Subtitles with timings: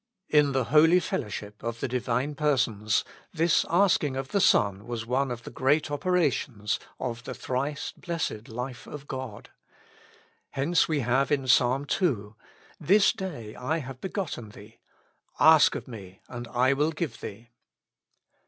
[0.29, 3.03] In the holy fel lowship of the Divine Persons,
[3.33, 8.47] this asking of the Son was one of the great operations of the Thrice Blessed
[8.47, 9.51] Life of God.
[10.53, 12.35] Hence we have in Psalm ii:♦'
[12.79, 14.79] This day I have begotten Thee:
[15.39, 17.51] ask of me and I will give Thee."